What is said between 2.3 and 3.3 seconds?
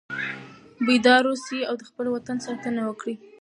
ساتنه وکړئ.